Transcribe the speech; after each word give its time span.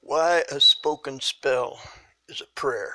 Why 0.00 0.44
a 0.50 0.60
spoken 0.60 1.20
spell 1.20 1.80
is 2.28 2.40
a 2.40 2.46
prayer. 2.54 2.94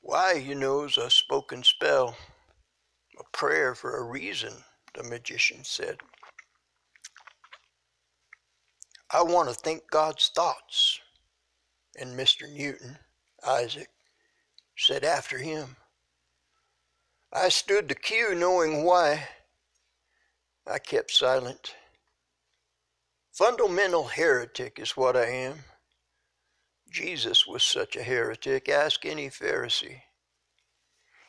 Why, 0.00 0.32
you 0.32 0.54
know's 0.54 0.96
a 0.96 1.10
spoken 1.10 1.62
spell, 1.62 2.16
a 3.18 3.24
prayer 3.36 3.74
for 3.74 3.96
a 3.96 4.02
reason, 4.02 4.52
the 4.94 5.02
magician 5.02 5.64
said. 5.64 5.98
I 9.10 9.22
want 9.22 9.48
to 9.48 9.54
think 9.54 9.90
God's 9.90 10.30
thoughts. 10.34 10.98
And 11.96 12.18
Mr. 12.18 12.52
Newton, 12.52 12.98
Isaac, 13.46 13.88
said 14.76 15.04
after 15.04 15.38
him. 15.38 15.76
I 17.32 17.48
stood 17.48 17.88
the 17.88 17.94
cue 17.94 18.34
knowing 18.34 18.84
why. 18.84 19.28
I 20.66 20.78
kept 20.78 21.10
silent. 21.12 21.74
Fundamental 23.34 24.04
heretic 24.04 24.78
is 24.78 24.96
what 24.96 25.16
I 25.16 25.24
am. 25.24 25.64
Jesus 26.88 27.48
was 27.48 27.64
such 27.64 27.96
a 27.96 28.02
heretic. 28.04 28.68
Ask 28.68 29.04
any 29.04 29.28
Pharisee. 29.28 30.02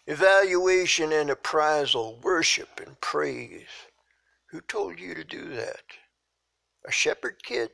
Evaluation 0.06 1.12
and 1.12 1.32
appraisal, 1.32 2.20
worship 2.22 2.80
and 2.86 3.02
praise. 3.02 3.66
Who 4.52 4.62
told 4.62 5.00
you 5.00 5.16
to 5.16 5.24
do 5.24 5.50
that? 5.56 5.82
A 6.88 6.92
shepherd 6.92 7.42
kid? 7.42 7.72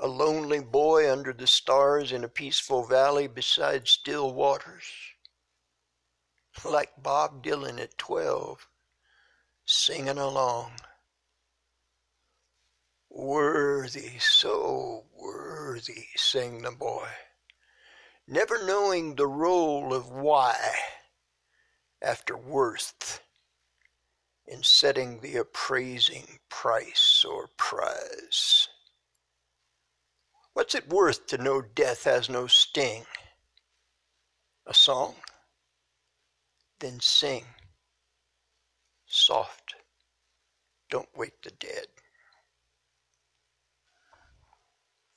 A 0.00 0.06
lonely 0.06 0.60
boy 0.60 1.12
under 1.12 1.34
the 1.34 1.46
stars 1.46 2.10
in 2.10 2.24
a 2.24 2.28
peaceful 2.28 2.86
valley 2.86 3.26
beside 3.26 3.86
still 3.86 4.32
waters? 4.32 4.86
Like 6.64 7.02
Bob 7.02 7.44
Dylan 7.44 7.78
at 7.78 7.98
12, 7.98 8.66
singing 9.66 10.16
along. 10.16 10.72
Worthy, 13.16 14.18
so 14.18 15.04
worthy, 15.14 16.08
sang 16.16 16.62
the 16.62 16.72
boy, 16.72 17.06
never 18.26 18.66
knowing 18.66 19.14
the 19.14 19.28
role 19.28 19.94
of 19.94 20.10
why 20.10 20.58
after 22.02 22.36
worth 22.36 23.22
in 24.46 24.64
setting 24.64 25.20
the 25.20 25.36
appraising 25.36 26.40
price 26.48 27.24
or 27.24 27.50
prize. 27.56 28.66
What's 30.52 30.74
it 30.74 30.88
worth 30.88 31.28
to 31.28 31.38
know 31.38 31.62
death 31.62 32.04
has 32.04 32.28
no 32.28 32.48
sting? 32.48 33.04
A 34.66 34.74
song? 34.74 35.14
Then 36.80 36.98
sing. 37.00 37.44
Soft. 39.06 39.76
Don't 40.90 41.16
wake 41.16 41.40
the 41.44 41.52
dead. 41.52 41.86